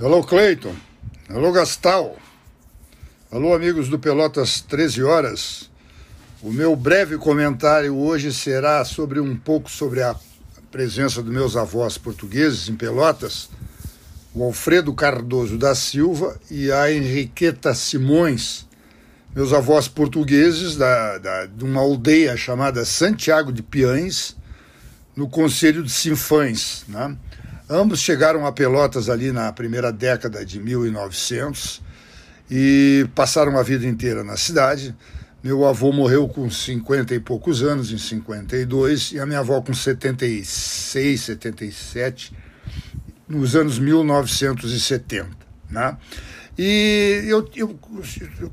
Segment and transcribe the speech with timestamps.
[0.00, 0.74] Alô, Cleiton.
[1.28, 2.16] Alô, Gastal.
[3.30, 5.70] Alô, amigos do Pelotas 13 Horas.
[6.42, 10.16] O meu breve comentário hoje será sobre um pouco sobre a
[10.72, 13.48] presença dos meus avós portugueses em Pelotas,
[14.34, 18.66] o Alfredo Cardoso da Silva e a Henriqueta Simões,
[19.32, 24.36] meus avós portugueses da, da, de uma aldeia chamada Santiago de Piães,
[25.14, 27.16] no Conselho de Sinfães, né?
[27.68, 31.80] Ambos chegaram a Pelotas ali na primeira década de 1900
[32.50, 34.94] e passaram a vida inteira na cidade.
[35.42, 39.72] Meu avô morreu com 50 e poucos anos, em 52, e a minha avó com
[39.72, 42.34] 76, 77,
[43.26, 45.30] nos anos 1970.
[45.70, 45.96] Né?
[46.58, 47.78] E eu, eu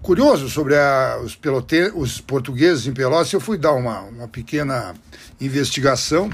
[0.02, 4.94] curioso sobre a, os, pelote, os portugueses em Pelotas, eu fui dar uma, uma pequena
[5.40, 6.30] investigação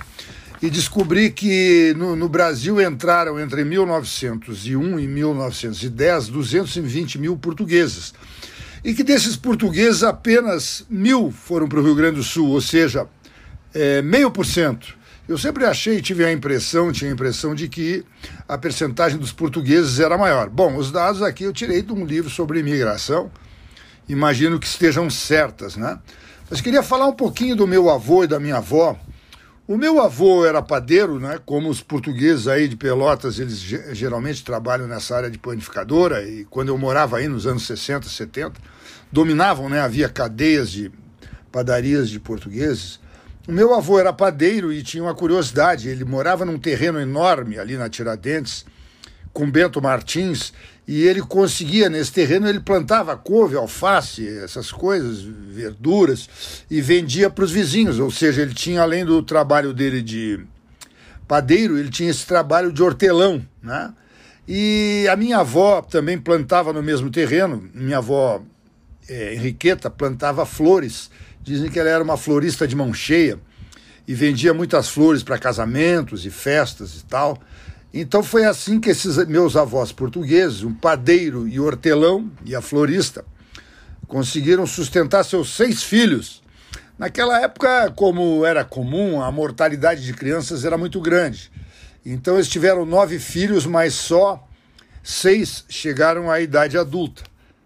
[0.62, 8.14] e descobri que no, no, Brasil entraram entre 1901 e 1910 220 mil portugueses.
[8.84, 13.08] E que desses portugueses apenas mil foram para o Rio Grande do Sul, ou seja,
[13.74, 14.98] é, meio por cento.
[15.28, 18.04] Eu sempre achei, tive a impressão, tinha a impressão de que
[18.48, 20.50] a percentagem dos portugueses era maior.
[20.50, 23.30] Bom, os dados aqui eu tirei de um livro sobre imigração,
[24.08, 26.00] imagino que estejam certas, né?
[26.50, 28.98] Mas queria falar um pouquinho do meu avô e da minha avó,
[29.68, 31.40] o meu avô era padeiro, né?
[31.46, 36.70] Como os portugueses aí de Pelotas, eles geralmente trabalham nessa área de panificadora e quando
[36.70, 38.54] eu morava aí nos anos 60, 70,
[39.12, 39.82] dominavam, né?
[39.82, 40.90] Havia cadeias de
[41.52, 42.98] padarias de portugueses.
[43.46, 47.76] O meu avô era padeiro e tinha uma curiosidade, ele morava num terreno enorme ali
[47.76, 48.66] na Tiradentes
[49.38, 50.52] com Bento Martins
[50.88, 56.28] e ele conseguia nesse terreno ele plantava couve, alface, essas coisas, verduras
[56.72, 60.40] e vendia para os vizinhos, ou seja, ele tinha além do trabalho dele de
[61.28, 63.94] padeiro, ele tinha esse trabalho de hortelão, né?
[64.48, 68.42] E a minha avó também plantava no mesmo terreno, minha avó
[69.08, 71.12] é, Henriqueta plantava flores.
[71.44, 73.38] Dizem que ela era uma florista de mão cheia
[74.08, 77.40] e vendia muitas flores para casamentos e festas e tal.
[78.00, 83.26] Então foi assim que esses meus avós portugueses, um padeiro e hortelão e a florista,
[84.08, 86.44] conseguiram sustentar seus seis filhos.
[86.96, 91.52] Naquela época, como era comum, a mortalidade de crianças era muito grande.
[92.06, 94.48] Então eles tiveram nove filhos, mas só
[95.02, 97.24] seis chegaram à idade adulta,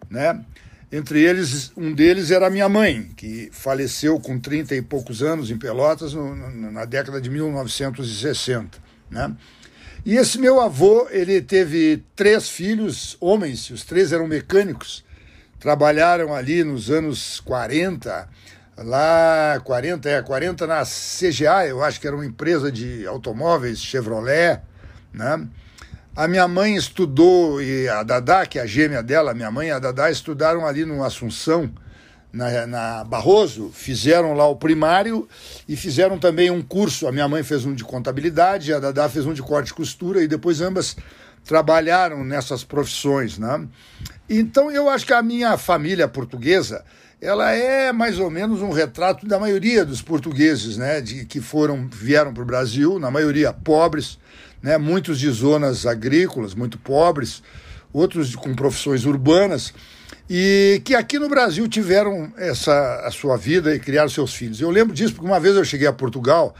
[0.10, 0.46] né?
[0.90, 5.58] Entre eles, um deles era minha mãe, que faleceu com 30 e poucos anos em
[5.58, 8.78] Pelotas no, na década de 1960,
[9.10, 9.36] né?
[10.04, 15.06] E esse meu avô, ele teve três filhos, homens, os três eram mecânicos,
[15.60, 18.28] trabalharam ali nos anos 40,
[18.80, 24.60] lá 40, é, 40 na CGA, eu acho que era uma empresa de automóveis, Chevrolet,
[25.14, 25.48] né?
[26.16, 29.72] A minha mãe estudou, e a Dadá, que é a gêmea dela, minha mãe e
[29.72, 31.72] a Dadá estudaram ali no Assunção,
[32.32, 35.28] na, na, Barroso, fizeram lá o primário
[35.68, 37.08] e fizeram também um curso.
[37.08, 40.24] A minha mãe fez um de contabilidade, a Dadá fez um de corte e costura,
[40.24, 40.96] e depois ambas
[41.44, 43.38] trabalharam nessas profissões.
[43.38, 43.68] Né?
[44.30, 46.84] Então eu acho que a minha família portuguesa
[47.22, 51.88] ela é mais ou menos um retrato da maioria dos portugueses né, de, que foram
[51.88, 54.18] vieram para o Brasil, na maioria pobres,
[54.60, 57.44] né, muitos de zonas agrícolas, muito pobres,
[57.94, 59.72] outros com profissões urbanas
[60.34, 64.62] e que aqui no Brasil tiveram essa a sua vida e criaram seus filhos.
[64.62, 66.56] Eu lembro disso porque uma vez eu cheguei a Portugal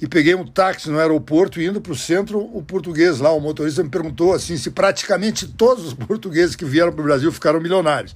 [0.00, 3.40] e peguei um táxi no aeroporto e indo para o centro, o português lá, o
[3.40, 7.60] motorista me perguntou assim se praticamente todos os portugueses que vieram para o Brasil ficaram
[7.60, 8.14] milionários.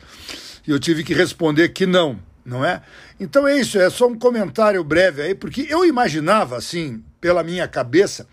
[0.64, 2.80] E eu tive que responder que não, não é?
[3.18, 7.66] Então é isso, é só um comentário breve aí, porque eu imaginava assim, pela minha
[7.66, 8.28] cabeça,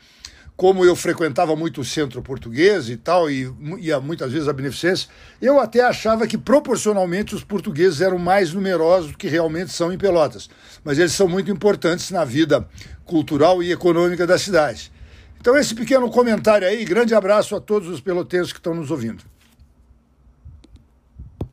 [0.57, 5.07] como eu frequentava muito o centro português e tal, e ia muitas vezes a beneficência,
[5.39, 9.99] eu até achava que proporcionalmente os portugueses eram mais numerosos do que realmente são em
[9.99, 10.49] Pelotas.
[10.83, 12.67] Mas eles são muito importantes na vida
[13.05, 14.91] cultural e econômica da cidade.
[15.39, 19.23] Então, esse pequeno comentário aí, grande abraço a todos os pelotenses que estão nos ouvindo.